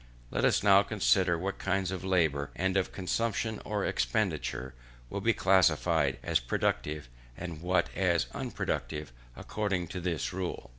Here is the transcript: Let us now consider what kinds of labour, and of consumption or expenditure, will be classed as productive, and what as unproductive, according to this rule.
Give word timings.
Let 0.31 0.45
us 0.45 0.63
now 0.63 0.81
consider 0.81 1.37
what 1.37 1.59
kinds 1.59 1.91
of 1.91 2.03
labour, 2.03 2.49
and 2.55 2.75
of 2.75 2.91
consumption 2.91 3.61
or 3.63 3.85
expenditure, 3.85 4.73
will 5.11 5.21
be 5.21 5.31
classed 5.31 5.69
as 5.69 6.39
productive, 6.39 7.07
and 7.37 7.61
what 7.61 7.87
as 7.95 8.25
unproductive, 8.33 9.13
according 9.35 9.89
to 9.89 9.99
this 10.01 10.33
rule. 10.33 10.69